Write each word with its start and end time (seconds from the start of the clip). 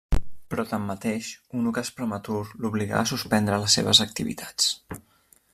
Però 0.53 0.63
tanmateix, 0.69 1.27
un 1.59 1.67
ocàs 1.73 1.93
prematur 1.99 2.39
l'obligà 2.65 2.97
a 3.03 3.07
suspendre 3.13 3.63
les 3.65 3.79
seves 3.81 4.03
activitats. 4.11 4.73